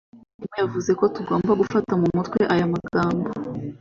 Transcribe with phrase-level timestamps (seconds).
[0.39, 3.27] Umwarimu yavuze ko tugomba gufata mu mutwe aya magambo